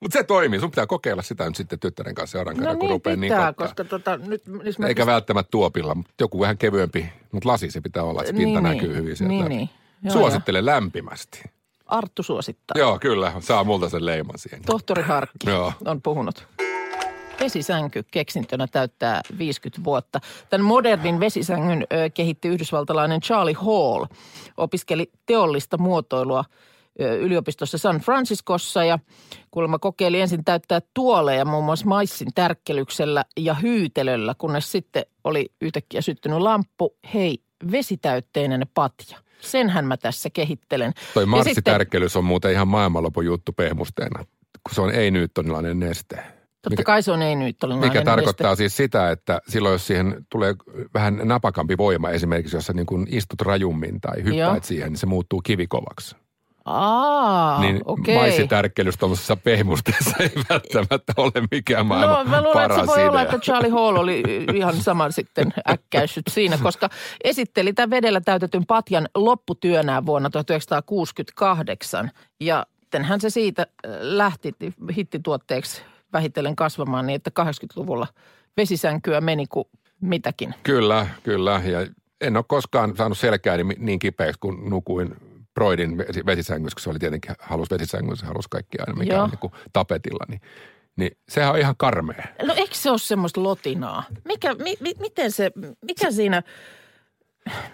Mutta 0.00 0.18
se 0.18 0.24
toimii. 0.24 0.60
Sun 0.60 0.70
pitää 0.70 0.86
kokeilla 0.86 1.22
sitä 1.22 1.44
nyt 1.46 1.56
sitten 1.56 1.78
tyttären 1.78 2.14
kanssa 2.14 2.32
seuraavan 2.32 2.56
No 2.56 2.60
kerran, 2.62 2.78
kun 2.78 2.86
niin 2.88 2.94
rupeaa 2.94 3.16
niin 3.16 3.32
pitää, 3.32 3.46
kottaa. 3.52 3.66
koska 3.66 3.84
tota, 3.84 4.16
nyt 4.16 4.42
mä 4.78 4.86
Eikä 4.86 5.06
välttämättä 5.06 5.50
tuopilla, 5.50 5.94
mutta 5.94 6.12
joku 6.20 6.40
vähän 6.40 6.58
kevyempi. 6.58 7.12
Mutta 7.32 7.48
lasi 7.48 7.70
se 7.70 7.80
pitää 7.80 8.02
olla, 8.02 8.20
että 8.22 8.32
se 8.32 8.36
pinta 8.38 8.60
Niin, 8.60 8.74
näkyy 8.74 8.88
niin. 8.88 8.96
hyvin 8.98 9.16
sieltä 9.16 9.28
Niin, 9.34 9.48
niin. 9.48 9.70
Joo, 10.02 10.12
Suosittelen 10.12 10.66
lämpimästi. 10.66 11.42
Arttu 11.86 12.22
suosittaa. 12.22 12.74
Joo, 12.78 12.98
kyllä. 12.98 13.32
Saa 13.40 13.64
multa 13.64 13.88
sen 13.88 14.06
leiman 14.06 14.38
siihen. 14.38 14.62
Tohtori 14.66 15.02
Harkki 15.02 15.50
Joo. 15.50 15.72
on 15.84 16.02
puhunut. 16.02 16.46
Vesisänky 17.40 18.04
keksintönä 18.10 18.66
täyttää 18.66 19.20
50 19.38 19.84
vuotta. 19.84 20.20
Tämän 20.50 20.64
modernin 20.66 21.20
vesisängyn 21.20 21.86
kehitti 22.14 22.48
yhdysvaltalainen 22.48 23.20
Charlie 23.20 23.54
Hall. 23.54 24.04
Opiskeli 24.56 25.10
teollista 25.26 25.78
muotoilua 25.78 26.44
yliopistossa 26.98 27.78
San 27.78 27.98
Franciscossa 27.98 28.84
ja 28.84 28.98
kuulemma 29.50 29.78
kokeili 29.78 30.20
ensin 30.20 30.44
täyttää 30.44 30.80
tuoleja 30.94 31.44
muun 31.44 31.64
muassa 31.64 31.86
maissin 31.86 32.28
tärkkelyksellä 32.34 33.24
ja 33.36 33.54
hyytelöllä, 33.54 34.34
kunnes 34.38 34.72
sitten 34.72 35.06
oli 35.24 35.52
yhtäkkiä 35.60 36.00
syttynyt 36.00 36.38
lamppu. 36.38 36.96
Hei, 37.14 37.38
vesitäytteinen 37.72 38.66
patja. 38.74 39.18
Senhän 39.40 39.84
mä 39.84 39.96
tässä 39.96 40.30
kehittelen. 40.30 40.92
Toi 40.94 41.04
sitten- 41.22 41.28
marssitärkkelys 41.28 42.16
on 42.16 42.24
muuten 42.24 42.52
ihan 42.52 42.68
maailmanlopun 42.68 43.24
juttu 43.24 43.52
pehmusteena, 43.52 44.24
kun 44.62 44.74
se 44.74 44.80
on 44.80 44.90
ei-newtonilainen 44.90 45.78
neste. 45.78 46.24
Totta 46.62 46.70
Mikä- 46.72 46.82
kai 46.82 47.02
se 47.02 47.12
on 47.12 47.22
ei 47.22 47.34
nyt 47.36 47.56
Mikä 47.80 48.02
tarkoittaa 48.02 48.56
siis 48.56 48.76
sitä, 48.76 49.10
että 49.10 49.40
silloin 49.48 49.72
jos 49.72 49.86
siihen 49.86 50.26
tulee 50.30 50.54
vähän 50.94 51.20
napakampi 51.24 51.78
voima, 51.78 52.10
esimerkiksi 52.10 52.56
jos 52.56 52.66
sä 52.66 52.72
niin 52.72 52.86
kuin 52.86 53.06
istut 53.10 53.40
rajummin 53.40 54.00
tai 54.00 54.16
hyppäät 54.16 54.36
Joo. 54.36 54.58
siihen, 54.62 54.88
niin 54.88 54.98
se 54.98 55.06
muuttuu 55.06 55.40
kivikovaksi. 55.40 56.16
Aa, 56.64 57.60
niin 57.60 57.80
okei. 57.84 58.14
maissitärkkelys 58.14 58.96
tuommoisessa 58.96 59.36
pehmusteessa 59.36 60.16
ei 60.20 60.30
välttämättä 60.50 61.12
ole 61.16 61.32
mikään 61.50 61.88
No 61.88 61.94
maailman 61.94 62.28
mä 62.30 62.42
luulen, 62.42 62.64
että 62.64 62.80
se 62.80 62.86
voi 62.86 62.96
idea. 62.98 63.10
olla, 63.10 63.22
että 63.22 63.38
Charlie 63.38 63.70
Hall 63.70 63.96
oli 63.96 64.22
ihan 64.54 64.76
saman 64.76 65.12
sitten 65.12 65.52
äkkäissyt 65.70 66.24
siinä, 66.30 66.58
koska 66.62 66.88
esitteli 67.24 67.72
tämän 67.72 67.90
vedellä 67.90 68.20
täytetyn 68.20 68.66
patjan 68.66 69.08
lopputyönään 69.14 70.06
vuonna 70.06 70.30
1968. 70.30 72.10
Ja 72.40 72.66
sittenhän 72.92 73.20
se 73.20 73.30
siitä 73.30 73.62
äh, 73.86 73.90
lähti 74.00 74.52
hittituotteeksi 74.96 75.82
vähitellen 76.12 76.56
kasvamaan 76.56 77.06
niin, 77.06 77.16
että 77.16 77.30
80-luvulla 77.42 78.06
vesisänkyä 78.56 79.20
meni 79.20 79.46
kuin 79.46 79.64
mitäkin. 80.00 80.54
Kyllä, 80.62 81.06
kyllä. 81.22 81.62
Ja 81.64 81.86
en 82.20 82.36
ole 82.36 82.44
koskaan 82.48 82.96
saanut 82.96 83.18
selkääni 83.18 83.64
mi- 83.64 83.76
niin 83.78 83.98
kipeäksi, 83.98 84.38
kun 84.40 84.70
nukuin 84.70 85.14
Broidin 85.54 85.98
vesi- 85.98 86.26
vesisängyssä, 86.26 86.74
kun 86.76 86.82
se 86.82 86.90
oli 86.90 86.98
tietenkin, 86.98 87.34
halusi 87.38 87.70
vesisängyn, 87.70 88.16
se 88.16 88.26
halusi 88.26 88.48
kaikki 88.50 88.78
aina, 88.80 88.94
mikä 88.98 89.12
Joo. 89.14 89.22
on 89.24 89.30
niin 89.30 89.38
kuin 89.38 89.52
tapetilla. 89.72 90.24
Niin, 90.28 90.40
niin 90.96 91.10
sehän 91.28 91.50
on 91.52 91.58
ihan 91.58 91.74
karmea. 91.78 92.24
No 92.42 92.54
eikö 92.56 92.74
se 92.74 92.90
ole 92.90 92.98
semmoista 92.98 93.42
lotinaa? 93.42 94.04
Mikä, 94.24 94.54
mi, 94.54 94.74
mi, 94.80 94.92
miten 94.98 95.30
se, 95.32 95.50
mikä 95.84 96.10
siinä, 96.10 96.42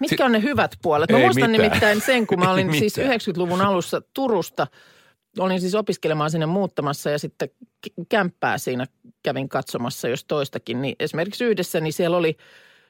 mitkä 0.00 0.25
on 0.25 0.33
ne 0.33 0.42
hyvät 0.42 0.76
puolet? 0.83 1.11
Mä 1.11 1.18
Ei 1.18 1.25
muistan 1.25 1.50
mitään. 1.50 1.68
nimittäin 1.68 2.00
sen, 2.00 2.26
kun 2.26 2.38
mä 2.38 2.50
olin 2.52 2.73
siis 2.78 2.97
mitään. 2.97 3.21
90-luvun 3.21 3.61
alussa 3.61 4.02
Turusta 4.14 4.66
olin 5.38 5.61
siis 5.61 5.75
opiskelemaan 5.75 6.30
sinne 6.30 6.47
muuttamassa 6.47 7.11
ja 7.11 7.18
sitten 7.18 7.49
kämppää 8.08 8.58
siinä 8.58 8.87
kävin 9.23 9.49
katsomassa 9.49 10.08
jos 10.08 10.25
toistakin. 10.25 10.82
Niin 10.82 10.97
esimerkiksi 11.00 11.44
yhdessä, 11.44 11.80
niin 11.80 11.92
siellä 11.92 12.16
oli, 12.16 12.37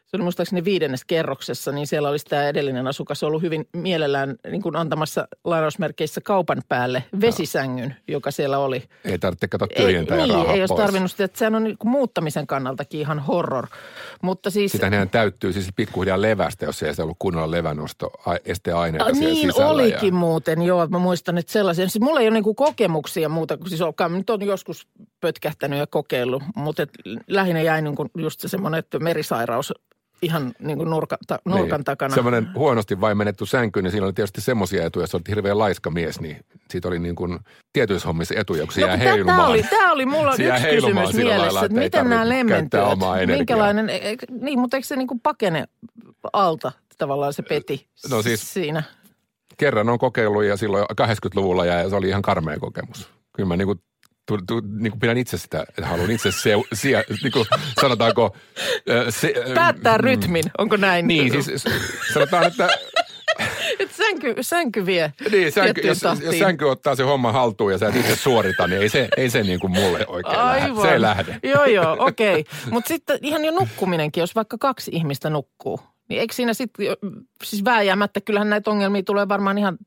se 0.09 0.17
oli 0.17 0.23
muistaakseni 0.23 0.65
viidennes 0.65 1.05
kerroksessa, 1.05 1.73
niin 1.73 1.87
siellä 1.87 2.09
olisi 2.09 2.27
tämä 2.27 2.49
edellinen 2.49 2.87
asukas 2.87 3.23
ollut 3.23 3.43
hyvin 3.43 3.69
mielellään 3.73 4.37
niin 4.50 4.62
kuin 4.62 4.77
antamassa 4.77 5.29
lainausmerkeissä 5.45 6.21
kaupan 6.21 6.62
päälle 6.69 7.05
vesisängyn, 7.21 7.97
joka 8.09 8.31
siellä 8.31 8.59
oli. 8.59 8.83
Ei 9.05 9.19
tarvitse 9.19 9.49
katsoa 9.49 9.69
Ei, 9.77 9.85
tyhjentää 9.87 10.17
ja 10.19 10.27
niin, 10.27 10.50
ei 10.50 10.61
olisi 10.61 10.75
tarvinnut 10.75 11.11
sitä, 11.11 11.25
että 11.25 11.38
sehän 11.38 11.55
on 11.55 11.65
niin 11.65 11.79
kuin 11.79 11.91
muuttamisen 11.91 12.47
kannaltakin 12.47 13.00
ihan 13.00 13.19
horror. 13.19 13.67
Mutta 14.23 14.50
siis... 14.50 14.73
Sitähän 14.73 15.11
täyttyy 15.11 15.53
siis 15.53 15.69
pikkuhiljaa 15.77 16.23
levästä, 16.23 16.65
jos 16.67 16.83
ei 16.83 16.95
se 16.95 17.03
ollut 17.03 17.17
kunnolla 17.19 17.50
levänosto 17.50 18.11
a- 18.27 18.37
esteaineita 18.45 19.05
Ah, 19.05 19.12
siellä 19.12 19.35
niin 19.35 19.53
sisällä. 19.53 19.71
olikin 19.71 20.07
ja, 20.07 20.12
muuten, 20.12 20.62
joo. 20.62 20.87
Mä 20.87 20.99
muistan, 20.99 21.38
että 21.38 21.53
sellaisen. 21.53 21.91
Siis 21.91 22.03
mulla 22.03 22.21
ei 22.21 22.27
ole 22.27 22.35
niinku 22.35 22.55
kokemuksia 22.55 23.29
muuta, 23.29 23.57
kuin 23.57 23.69
siis 23.69 23.83
olkaa, 23.83 24.09
nyt 24.09 24.31
on 24.31 24.43
joskus 24.43 24.88
pötkähtänyt 25.21 25.79
ja 25.79 25.87
kokeillut, 25.87 26.43
mutta 26.57 26.83
et 26.83 26.91
lähinnä 27.27 27.61
jäi 27.62 27.83
niinku 27.83 28.07
just 28.19 28.41
se 28.41 28.49
semmoinen, 28.49 28.79
että 28.79 28.99
merisairaus 28.99 29.75
ihan 30.23 30.53
niinku 30.59 30.85
nurka, 30.85 31.17
ta, 31.27 31.39
nurkan 31.45 31.79
niin. 31.79 31.85
takana. 31.85 32.15
Semmoinen 32.15 32.49
huonosti 32.55 33.01
vain 33.01 33.17
menetty 33.19 33.47
sänky, 33.47 33.83
niin 33.83 33.91
siinä 33.91 34.07
oli 34.07 34.13
tietysti 34.13 34.41
semmoisia 34.41 34.85
etuja, 34.85 35.03
jos 35.03 35.15
olet 35.15 35.29
hirveän 35.29 35.59
laiska 35.59 35.91
mies, 35.91 36.21
niin 36.21 36.37
siitä 36.71 36.89
oli 36.89 36.99
niin 36.99 37.15
kuin 37.17 37.39
tietyissä 37.73 38.09
hommissa 38.09 38.35
etuja, 38.39 38.65
kun 38.65 38.73
se 38.73 38.81
jää 38.81 38.97
No 38.97 39.03
tää- 39.05 39.13
heilumaan. 39.13 39.39
Tämä 39.39 39.49
oli, 39.49 39.63
tämä 39.63 39.93
oli 39.93 40.07
mulla 40.07 40.37
Se 40.37 40.43
jää 40.43 40.57
yksi 40.57 40.69
kysymys 40.75 41.15
mielessä, 41.15 41.39
lailla, 41.43 41.61
että 41.61 41.67
että 41.67 41.81
miten 41.81 42.09
nämä 42.11 42.29
lemmentyöt, 42.29 42.99
minkälainen, 43.27 43.91
e- 43.91 43.97
e- 44.11 44.17
niin, 44.41 44.59
mutta 44.59 44.77
eikö 44.77 44.87
se 44.87 44.97
niinku 44.97 45.21
pakene 45.23 45.65
alta 46.33 46.73
tavallaan 46.99 47.33
se 47.33 47.43
peti 47.43 47.87
No 48.11 48.23
siis- 48.23 48.55
siinä? 48.55 48.83
Kerran 49.57 49.89
on 49.89 49.99
kokeillut 49.99 50.45
ja 50.45 50.57
silloin 50.57 50.85
80-luvulla 51.01 51.65
ja 51.67 51.89
se 51.91 51.97
oli 51.97 52.09
ihan 52.09 52.23
karmea 52.23 52.59
kokemus. 52.59 53.11
Kyllä 53.37 53.47
mä 53.49 53.57
niin 53.57 53.67
kuin, 53.67 53.81
tu, 54.29 54.39
tu, 54.47 54.61
niin 54.79 54.91
kuin 54.91 55.01
pidän 55.01 55.17
itse 55.17 55.39
sitä, 55.39 55.65
että 55.69 55.87
haluan 55.87 56.11
itse 56.11 56.33
se, 56.33 56.55
sie, 56.73 57.05
niin 57.23 57.33
kuin, 57.33 57.47
sanotaanko... 57.81 58.37
Se, 59.11 59.35
Päättää 59.55 59.99
rytmin, 59.99 60.45
onko 60.59 60.77
näin? 60.77 61.07
Niin, 61.07 61.45
siis 61.45 61.65
sanotaan, 62.13 62.47
että 62.47 62.69
Et 63.79 63.93
sänky, 63.93 64.35
sänky 64.41 64.87
vie 64.87 65.13
niin, 65.31 65.53
sänky, 65.53 65.81
jos, 65.81 66.03
jos 66.23 66.39
sänky 66.39 66.65
ottaa 66.65 66.95
se 66.95 67.03
homma 67.03 67.33
haltuun 67.33 67.73
ja 67.73 67.79
sä 67.79 67.89
et 67.89 67.97
itse 67.97 68.17
suorita, 68.17 68.67
niin 68.67 68.83
ei 68.83 68.89
se, 68.89 69.09
ei 69.17 69.31
se 69.31 69.43
niin 69.43 69.61
kuin 69.61 69.71
mulle 69.71 70.07
oikein 70.07 70.39
lähde. 70.39 70.83
Se 70.83 70.93
ei 70.93 71.01
lähde. 71.01 71.41
Joo, 71.43 71.65
joo, 71.65 71.97
okei. 71.99 72.41
Okay. 72.41 72.71
Mutta 72.71 72.89
sitten 72.89 73.19
ihan 73.23 73.45
jo 73.45 73.53
nukkuminenkin, 73.53 74.21
jos 74.21 74.35
vaikka 74.35 74.59
kaksi 74.59 74.91
ihmistä 74.95 75.31
nukkuu, 75.31 75.81
niin 76.09 76.21
eikö 76.21 76.35
siinä 76.35 76.55
sitten, 76.55 76.87
siis 77.45 77.65
vääjäämättä, 77.65 78.21
kyllähän 78.21 78.51
näitä 78.51 78.71
ongelmia 78.71 79.03
tulee 79.03 79.29
varmaan 79.29 79.59
ihan 79.59 79.79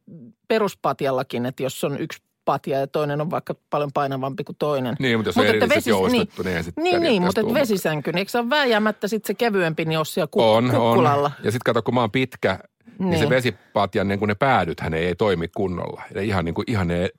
peruspatjallakin, 0.48 1.46
että 1.46 1.64
jos 1.64 1.84
on 1.84 2.00
yksi 2.00 2.24
patja 2.46 2.80
ja 2.80 2.88
toinen 2.88 3.22
on 3.22 3.30
vaikka 3.32 3.56
paljon 3.70 3.90
painavampi 3.94 4.44
kuin 4.44 4.56
toinen. 4.60 4.96
Niin, 5.00 5.18
mutta 5.20 5.30
jos 5.30 5.38
on 5.38 5.42
Mutta 5.44 5.54
että 5.54 5.66
erilliset 5.66 5.76
vesis- 5.78 5.88
joustettu, 5.88 6.44
niin 6.44 6.64
sitten 6.64 6.84
Niin, 6.84 6.92
niin 6.92 7.02
periaatteessa 7.02 7.26
mutta 7.26 7.42
että 7.42 7.48
tuu 7.48 7.54
vesisänky, 7.54 8.12
niin 8.12 8.18
eikö 8.18 8.32
se 8.32 8.40
ole 8.40 8.50
vääjäämättä 8.50 9.08
sitten 9.08 9.28
se 9.28 9.34
kevyempi, 9.34 9.86
niin 9.86 9.94
jos 9.94 10.14
siellä 10.14 10.28
kuk- 10.38 10.42
On, 10.42 10.64
kukkulalla? 10.64 11.28
on. 11.28 11.46
Ja 11.46 11.52
sitten 11.52 11.66
kato, 11.66 11.82
kun 11.82 11.94
mä 11.94 12.00
oon 12.02 12.12
pitkä, 12.12 12.60
niin, 13.00 13.10
niin 13.10 13.20
se 13.20 13.26
Niin. 13.26 13.30
vesipatjan 13.30 14.08
niin 14.08 14.20
kun 14.20 14.28
ne 14.28 14.36
päädythän 14.36 14.94
ei 14.94 15.16
toimi 15.16 15.48
kunnolla. 15.48 16.02
Ja 16.16 16.22
ihan, 16.22 16.46
niin 16.46 16.56
kuin, 16.56 16.66
ihan 16.68 16.88
ne 16.88 17.10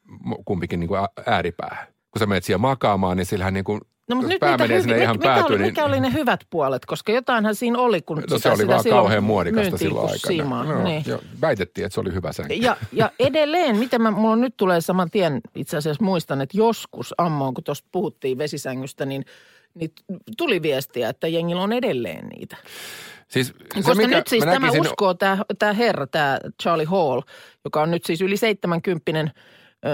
kumpikin 0.45 0.81
niin 0.81 0.89
kuin 0.89 1.01
ääripää. 1.27 1.87
Kun 2.11 2.21
sä 2.21 2.27
menet 2.27 2.45
siellä 2.45 2.59
makaamaan, 2.61 3.17
niin 3.17 3.27
sillähän 3.27 3.55
niin 3.55 3.65
kuin, 3.65 3.81
No, 4.09 4.17
mutta 4.17 4.29
nyt 4.29 4.41
pää 4.41 4.57
menee 4.59 4.77
hyvi- 4.79 4.83
sinne 4.83 5.03
ihan 5.03 5.17
mikä, 5.17 5.29
päätyyn, 5.29 5.47
oli, 5.47 5.59
niin 5.59 5.67
mikä 5.67 5.85
oli 5.85 6.01
ne 6.01 6.13
hyvät 6.13 6.41
puolet? 6.51 6.87
Koska 6.87 7.13
jotainhan 7.13 7.55
siinä 7.55 7.79
oli, 7.79 8.03
kun 8.03 8.17
no, 8.17 8.23
sitä, 8.23 8.39
se 8.39 8.49
oli 8.49 8.57
sitä 8.57 8.69
vaan 8.69 8.83
silloin 8.83 9.01
kauhean 9.03 9.25
muodikasta 9.25 9.77
silloin 9.79 10.11
aikana. 10.11 10.29
siimaa. 10.29 10.65
No, 10.65 10.85
niin. 10.85 11.03
jo, 11.07 11.21
väitettiin, 11.41 11.85
että 11.85 11.95
se 11.95 12.01
oli 12.01 12.13
hyvä 12.15 12.33
sänky. 12.33 12.55
Ja, 12.55 12.77
ja 12.93 13.11
edelleen, 13.19 13.77
miten 13.77 14.03
mä, 14.03 14.11
mulla 14.11 14.37
nyt 14.37 14.55
tulee 14.57 14.81
saman 14.81 15.11
tien 15.11 15.41
itse 15.55 15.77
asiassa 15.77 16.05
muistan, 16.05 16.41
että 16.41 16.57
joskus 16.59 17.15
ammoon, 17.19 17.55
kun 17.55 17.65
tuosta 17.65 17.89
puhuttiin 17.93 18.39
vesisängystä, 18.39 19.07
niin, 19.07 19.25
niin 19.75 19.91
tuli 20.37 20.63
viestiä, 20.63 21.09
että 21.09 21.29
jengillä 21.29 21.63
on 21.63 21.73
edelleen 21.73 22.29
niitä. 22.29 22.57
Siis, 23.29 23.55
Koska 23.75 23.95
mikä 23.95 24.17
nyt 24.17 24.27
siis 24.27 24.45
mä 24.45 24.53
tämä 24.53 24.67
näkisin- 24.67 24.81
uskoo, 24.81 25.15
tämä, 25.15 25.39
tämä 25.59 25.73
herra, 25.73 26.07
tämä 26.07 26.39
Charlie 26.63 26.87
Hall, 26.87 27.21
joka 27.65 27.83
on 27.83 27.91
nyt 27.91 28.05
siis 28.05 28.21
yli 28.21 28.37
70 28.37 29.31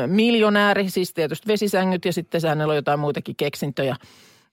miljonääri, 0.06 0.90
siis 0.90 1.14
tietysti 1.14 1.46
vesisängyt 1.46 2.04
ja 2.04 2.12
sitten 2.12 2.40
hänellä 2.48 2.70
on 2.70 2.76
jotain 2.76 3.00
muitakin 3.00 3.36
keksintöjä. 3.36 3.96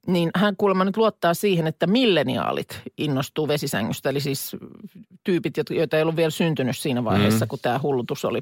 Niin 0.08 0.30
hän 0.36 0.56
kuulemma 0.58 0.86
nyt 0.86 0.98
luottaa 0.98 1.34
siihen, 1.34 1.68
että 1.68 1.88
milleniaalit 1.88 2.82
innostuu 2.98 3.48
vesisängystä, 3.48 4.10
eli 4.10 4.20
siis 4.20 4.56
tyypit, 5.24 5.58
jotka- 5.58 5.74
joita 5.74 5.98
ei 5.98 6.02
ollut 6.02 6.16
vielä 6.16 6.30
syntynyt 6.30 6.78
siinä 6.78 7.04
vaiheessa, 7.04 7.46
mm. 7.46 7.50
kun 7.50 7.60
tämä 7.62 7.80
hullutus 7.84 8.26
oli 8.26 8.42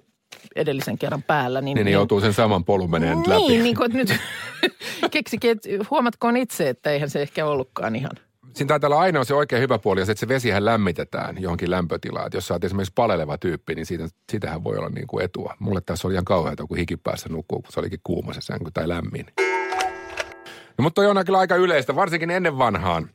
edellisen 0.55 0.97
kerran 0.97 1.23
päällä. 1.23 1.61
Niin, 1.61 1.75
Niin, 1.75 1.85
niin 1.85 1.93
joutuu 1.93 2.21
sen 2.21 2.33
saman 2.33 2.65
polun 2.65 2.91
meneen 2.91 3.17
nyt 3.17 3.27
läpi. 3.27 3.41
Niin, 3.41 3.63
niin 3.63 3.75
kuin, 3.75 3.85
että 3.85 3.97
nyt 3.97 4.21
keksikin, 5.11 5.51
että 5.51 5.69
huomatkoon 5.91 6.37
itse, 6.37 6.69
että 6.69 6.91
eihän 6.91 7.09
se 7.09 7.21
ehkä 7.21 7.45
ollutkaan 7.45 7.95
ihan. 7.95 8.11
Siinä 8.53 8.67
taitaa 8.67 8.87
olla 8.87 8.99
ainoa 8.99 9.23
se 9.23 9.33
oikein 9.33 9.61
hyvä 9.61 9.79
puoli, 9.79 9.99
on 9.99 10.05
se, 10.05 10.11
että 10.11 10.19
se 10.19 10.27
vesihän 10.27 10.65
lämmitetään 10.65 11.41
johonkin 11.41 11.71
lämpötilaan. 11.71 12.27
Et 12.27 12.33
jos 12.33 12.47
sä 12.47 12.53
oot 12.53 12.63
esimerkiksi 12.63 12.93
paleleva 12.95 13.37
tyyppi, 13.37 13.75
niin 13.75 13.85
siitä, 13.85 14.07
sitähän 14.31 14.63
voi 14.63 14.77
olla 14.77 14.89
niin 14.89 15.07
kuin 15.07 15.25
etua. 15.25 15.55
Mulle 15.59 15.81
tässä 15.85 16.07
oli 16.07 16.13
ihan 16.13 16.25
kauheata, 16.25 16.65
kun 16.67 16.77
hikipäässä 16.77 17.29
nukkuu, 17.29 17.61
kun 17.61 17.71
se 17.71 17.79
olikin 17.79 17.99
kuuma 18.03 18.33
se 18.33 18.41
sänky 18.41 18.71
tai 18.71 18.87
lämmin. 18.87 19.25
No, 20.77 20.81
mutta 20.83 21.01
toi 21.01 21.07
on 21.07 21.25
kyllä 21.25 21.37
aika 21.39 21.55
yleistä, 21.55 21.95
varsinkin 21.95 22.31
ennen 22.31 22.57
vanhaan, 22.57 23.09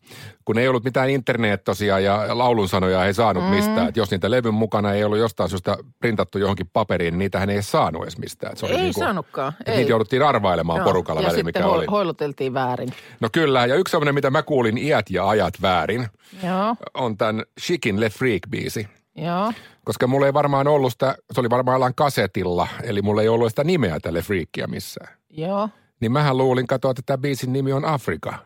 kun 0.45 0.59
ei 0.59 0.69
ollut 0.69 0.85
mitään 0.85 1.11
internettosia 1.11 1.99
ja 1.99 2.38
laulun 2.38 2.69
sanoja 2.69 3.05
ei 3.05 3.15
saanut 3.15 3.45
mm. 3.45 3.50
mistään. 3.50 3.88
Et 3.88 3.97
jos 3.97 4.11
niitä 4.11 4.31
levyn 4.31 4.55
mukana 4.55 4.93
ei 4.93 5.05
ollut 5.05 5.19
jostain 5.19 5.50
syystä 5.50 5.77
printattu 5.99 6.38
johonkin 6.38 6.71
paperiin, 6.73 7.12
niin 7.12 7.19
niitähän 7.19 7.50
ei 7.50 7.62
saanut 7.62 8.03
edes 8.03 8.19
mistään. 8.19 8.53
Et 8.53 8.59
se 8.59 8.67
oli 8.67 8.75
Ei 8.75 8.81
niinku- 8.83 9.00
saanutkaan, 9.00 9.53
et 9.61 9.69
ei. 9.69 9.77
Niitä 9.77 9.91
jouduttiin 9.91 10.23
arvailemaan 10.23 10.77
Joo, 10.79 10.85
porukalla 10.87 11.21
ja 11.21 11.27
välillä, 11.27 11.45
sitten 11.47 11.62
mikä 11.62 11.73
ho- 11.73 11.77
oli. 11.77 11.87
hoiloteltiin 11.87 12.55
väärin. 12.55 12.88
No 13.21 13.29
kyllä, 13.33 13.67
ja 13.67 13.75
yksi 13.75 13.91
sellainen, 13.91 14.15
mitä 14.15 14.31
mä 14.31 14.43
kuulin 14.43 14.79
iät 14.79 15.11
ja 15.11 15.29
ajat 15.29 15.55
väärin, 15.62 16.07
Joo, 16.45 16.77
on 16.95 17.17
tämän 17.17 17.43
Chicken 17.61 18.00
Le 18.00 18.09
Freak-biisi. 18.09 18.87
joo. 19.17 19.53
Koska 19.85 20.07
mulla 20.07 20.27
ei 20.27 20.35
varmaan 20.35 20.69
ollut 20.69 20.93
sitä, 20.93 21.15
se 21.33 21.41
oli 21.41 21.50
varmaan 21.50 21.95
kasetilla, 21.95 22.69
eli 22.83 23.03
mulla 23.03 23.23
ei 23.23 23.29
ollut 23.29 23.49
sitä 23.49 23.65
nimeä 23.65 24.00
tälle 24.00 24.23
Freakia 24.23 24.67
missään. 24.69 25.15
Joo. 25.31 25.69
Niin 26.00 26.12
mähän 26.12 26.38
luulin 26.38 26.67
katsoa, 26.67 26.90
että 26.90 27.02
tämä 27.07 27.19
biisin 27.19 27.52
nimi 27.52 27.73
on 27.73 27.85
Afrika. 27.85 28.38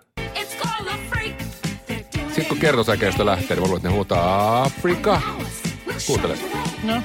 Sitten 2.26 2.46
kun 2.48 2.58
kertosäkeestä 2.58 3.26
lähtee, 3.26 3.48
niin 3.48 3.58
mä 3.58 3.64
luulen, 3.66 3.76
että 3.76 3.88
ne 3.88 3.94
huutaa 3.94 4.62
Afrika. 4.62 5.20
Kuuntele. 6.06 6.38
No. 6.84 7.02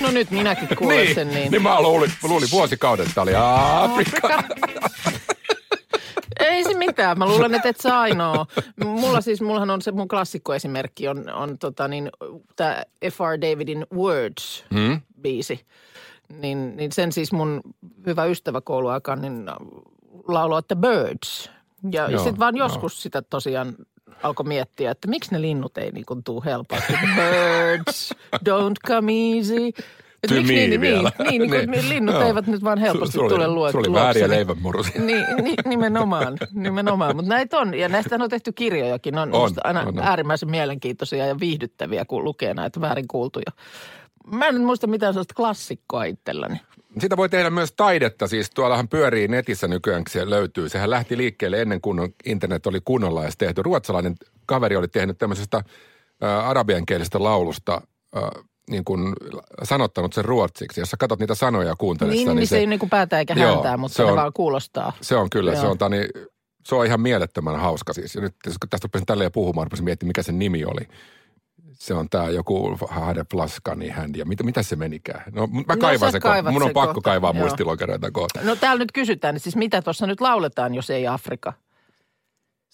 No 0.00 0.10
nyt 0.10 0.30
minäkin 0.30 0.68
kuulen 0.78 0.96
Niin, 0.96 1.14
sen 1.14 1.30
niin. 1.30 1.50
niin 1.50 1.62
mä 1.62 1.82
luulin, 1.82 2.12
mä 2.22 2.28
luulin 2.28 2.48
vuosikaudet, 2.52 3.06
että 3.06 3.14
tämä 3.14 3.22
oli 3.22 3.32
Afrika. 3.84 4.42
Ei 6.40 6.64
se 6.64 6.74
mitään. 6.74 7.18
Mä 7.18 7.26
luulen, 7.26 7.54
että 7.54 7.68
et 7.68 7.80
sä 7.80 8.00
ainoa. 8.00 8.46
Mulla 8.84 9.20
siis, 9.20 9.40
mullahan 9.40 9.70
on 9.70 9.82
se 9.82 9.92
mun 9.92 10.08
klassikkoesimerkki 10.08 11.08
on, 11.08 11.30
on 11.34 11.58
tota 11.58 11.88
niin, 11.88 12.10
tämä 12.56 12.82
F.R. 13.10 13.40
Davidin 13.40 13.86
Words 13.94 14.64
Hmm? 14.74 15.00
Niin, 16.38 16.76
niin 16.76 16.92
sen 16.92 17.12
siis 17.12 17.32
mun 17.32 17.60
hyvä 18.06 18.24
ystävä 18.24 18.60
kouluaikaan 18.60 19.20
niin 19.20 19.46
lauloi, 20.28 20.58
että 20.58 20.76
Birds. 20.76 21.50
Ja 21.92 22.10
Joo, 22.10 22.18
sitten 22.22 22.38
vaan 22.38 22.56
joo. 22.56 22.64
joskus 22.68 23.02
sitä 23.02 23.22
tosiaan 23.22 23.74
alkoi 24.22 24.46
miettiä, 24.46 24.90
että 24.90 25.08
miksi 25.08 25.32
ne 25.32 25.40
linnut 25.40 25.78
ei 25.78 25.90
niin 25.90 26.04
tuu 26.24 26.44
helposti. 26.44 26.92
Birds, 27.16 28.14
don't 28.48 28.86
come 28.88 29.12
easy. 29.36 29.66
Et 30.22 30.28
To 30.28 30.34
miksi 30.34 30.52
me 30.54 30.58
niin, 30.66 30.80
vielä. 30.80 31.12
Niin, 31.18 31.42
niin, 31.42 31.50
niin, 31.50 31.70
Niin. 31.70 31.88
linnut 31.88 32.14
Joo. 32.14 32.24
eivät 32.24 32.46
nyt 32.46 32.64
vaan 32.64 32.78
helposti 32.78 33.18
oli- 33.18 33.28
tule 33.28 33.48
luo, 33.48 33.72
Se 33.72 33.78
oli 33.78 33.92
vääriä 33.92 34.28
leivänmurusia. 34.28 35.00
Niin, 35.00 35.24
ni, 35.42 35.54
nimenomaan, 35.64 36.36
nimenomaan. 36.52 37.16
Mutta 37.16 37.28
näitä 37.28 37.58
on, 37.58 37.74
ja 37.74 37.88
näistä 37.88 38.16
on 38.20 38.30
tehty 38.30 38.52
kirjojakin. 38.52 39.14
Ne 39.14 39.20
on, 39.20 39.34
On, 39.34 39.50
aina 39.64 39.80
on, 39.80 39.88
on. 39.88 39.98
äärimmäisen 39.98 40.50
mielenkiintoisia 40.50 41.26
ja 41.26 41.40
viihdyttäviä, 41.40 42.04
kun 42.04 42.24
lukee 42.24 42.54
näitä 42.54 42.80
väärin 42.80 43.08
kuultuja. 43.08 43.50
Mä 44.32 44.46
en 44.48 44.60
muista 44.60 44.86
mitään 44.86 45.12
sellaista 45.14 45.34
klassikkoa 45.34 46.04
itselläni. 46.04 46.60
Sitä 47.00 47.16
voi 47.16 47.28
tehdä 47.28 47.50
myös 47.50 47.72
taidetta, 47.76 48.26
siis 48.26 48.50
tuollahan 48.50 48.88
pyörii 48.88 49.28
netissä 49.28 49.68
nykyään, 49.68 50.04
kun 50.04 50.12
se 50.12 50.30
löytyy. 50.30 50.68
Sehän 50.68 50.90
lähti 50.90 51.16
liikkeelle 51.16 51.62
ennen 51.62 51.80
kuin 51.80 52.14
internet 52.24 52.66
oli 52.66 52.80
kunnolla 52.84 53.24
ja 53.24 53.30
tehty. 53.38 53.62
Ruotsalainen 53.62 54.14
kaveri 54.46 54.76
oli 54.76 54.88
tehnyt 54.88 55.18
tämmöisestä 55.18 55.62
ä, 56.22 56.46
arabiankielisestä 56.46 57.22
laulusta 57.22 57.80
ä, 58.16 58.20
niin 58.70 58.84
kuin 58.84 59.12
sanottanut 59.62 60.12
sen 60.12 60.24
ruotsiksi. 60.24 60.80
Jos 60.80 60.90
sä 60.90 60.96
katsot 60.96 61.18
niitä 61.20 61.34
sanoja 61.34 61.68
ja 61.68 61.74
kuuntelet 61.78 62.10
Niin, 62.10 62.18
sitä, 62.18 62.30
niin, 62.30 62.36
niin 62.36 62.46
se 62.48 62.58
ei 62.58 62.66
niin 62.66 62.78
kuin 62.78 62.90
päätä 62.90 63.18
eikä 63.18 63.34
Joo, 63.34 63.52
häntää, 63.54 63.76
mutta 63.76 63.96
se 63.96 64.02
ne 64.02 64.10
on- 64.10 64.16
vaan 64.16 64.32
kuulostaa. 64.32 64.92
se 65.00 65.16
on 65.16 65.30
kyllä, 65.30 65.54
se 65.54 65.60
Joo. 65.62 65.70
on, 65.70 65.78
tani, 65.78 66.08
se 66.66 66.74
on 66.74 66.86
ihan 66.86 67.00
mielettömän 67.00 67.60
hauska 67.60 67.92
siis. 67.92 68.14
Ja 68.14 68.20
nyt 68.20 68.34
jos 68.46 68.56
tästä 68.70 68.84
rupesin 68.84 69.06
tälleen 69.06 69.32
puhumaan, 69.32 69.66
rupesin 69.66 69.84
miettimään, 69.84 70.08
mikä 70.08 70.22
sen 70.22 70.38
nimi 70.38 70.64
oli. 70.64 70.88
Se 71.84 71.94
on 71.94 72.08
tämä 72.08 72.30
joku 72.30 72.78
Hade 72.88 73.24
Flaskani 73.30 73.88
Hand 73.88 74.16
ja 74.16 74.24
mitä, 74.24 74.42
mitä 74.44 74.62
se 74.62 74.76
menikään? 74.76 75.22
No 75.32 75.46
mä 75.46 75.62
No, 75.68 75.76
kaivan 75.80 76.08
sä 76.08 76.12
sen 76.12 76.20
kohta. 76.20 76.42
Mun 76.52 76.62
on 76.62 76.68
sen 76.68 76.74
pakko 76.74 76.94
kohta, 76.94 77.10
kaivaa 77.10 77.30
joo. 77.30 77.40
muistilokeroita 77.40 78.10
kohta. 78.10 78.40
No 78.42 78.56
täällä 78.56 78.78
nyt 78.84 78.92
kysytään, 78.92 79.40
siis 79.40 79.56
mitä 79.56 79.82
tuossa 79.82 80.06
nyt 80.06 80.20
lauletaan, 80.20 80.74
jos 80.74 80.90
ei 80.90 81.06
Afrika? 81.06 81.52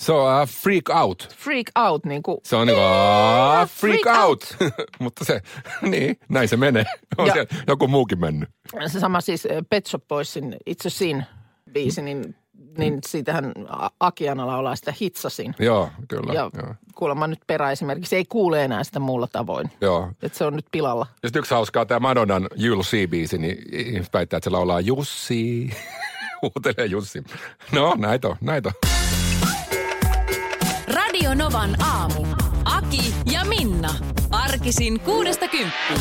Se 0.00 0.12
on 0.12 0.43
uh, 0.43 0.49
freak 0.49 0.90
out. 1.02 1.29
Freak 1.38 1.67
out, 1.79 2.05
niin 2.07 2.23
kuin 2.23 2.38
Se 2.45 2.57
on 2.57 2.67
niin 2.67 2.76
kuin, 2.76 2.87
uh, 2.87 3.69
freak 3.69 4.00
freak 4.02 4.19
out. 4.25 4.57
Mutta 5.00 5.25
se, 5.25 5.40
niin, 5.83 6.17
näin 6.29 6.49
se 6.49 6.57
menee. 6.57 6.85
On 7.19 7.26
Ja- 7.26 7.33
siellä 7.33 7.49
joku 7.67 7.88
muukin 7.88 8.21
mennyt. 8.21 8.49
se 8.87 9.00
sama 9.00 9.21
siis 9.21 9.47
eh, 9.47 9.62
Pet 9.71 9.87
Shop 9.87 10.09
Boysin 10.09 10.57
It's 10.71 10.87
a 10.87 10.90
Sin 10.90 11.25
biisi, 11.73 12.02
niin, 12.02 12.35
niin 12.79 12.99
siitähän 13.07 13.52
A- 13.69 13.88
Akiana 14.00 14.47
laulaa 14.47 14.76
sitä 14.76 14.95
Hitsasin. 15.00 15.55
Joo, 15.59 15.90
kyllä. 16.09 16.33
Ja 16.33 16.50
joo. 16.55 16.75
kuulemma 16.95 17.26
nyt 17.26 17.40
perä 17.47 17.71
esimerkiksi 17.71 18.17
ei 18.17 18.25
kuule 18.25 18.64
enää 18.64 18.85
sitä 18.85 19.00
muulla 19.00 19.26
tavoin. 19.33 19.71
joo. 19.81 20.09
Että 20.23 20.38
se 20.38 20.45
on 20.45 20.57
nyt 20.57 20.67
pilalla. 20.73 21.07
Ja 21.23 21.29
sitten 21.29 21.40
yksi 21.40 21.55
hauskaa, 21.55 21.87
tämä 21.87 22.00
Madonnan 22.00 22.45
You'll 22.55 22.83
See-biisi, 22.83 23.38
niin 23.38 23.57
ihmiset 23.73 24.12
väittää, 24.14 24.37
että 24.37 24.45
se 24.45 24.50
laulaa 24.50 24.81
Jussi. 24.81 25.71
Huutelee 26.43 26.87
Jussi. 26.87 27.25
No, 27.73 27.95
näitä 27.99 28.29
on, 28.29 28.37
näitä 28.40 28.69
on. 28.69 28.90
Radio 30.88 31.35
Novan 31.35 31.76
aamu. 31.83 32.26
Aki 32.64 33.14
ja 33.33 33.45
Minna. 33.45 33.95
Arkisin 34.31 35.00
kuudesta 35.00 35.49
kymppiin. 35.49 36.00